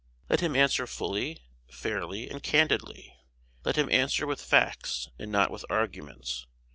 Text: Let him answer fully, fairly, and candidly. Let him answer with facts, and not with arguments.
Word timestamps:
Let 0.31 0.39
him 0.39 0.55
answer 0.55 0.87
fully, 0.87 1.37
fairly, 1.69 2.27
and 2.27 2.41
candidly. 2.41 3.15
Let 3.63 3.75
him 3.75 3.87
answer 3.91 4.25
with 4.25 4.41
facts, 4.41 5.09
and 5.19 5.31
not 5.31 5.51
with 5.51 5.63
arguments. 5.69 6.47